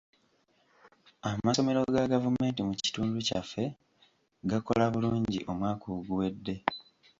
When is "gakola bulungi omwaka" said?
4.49-5.85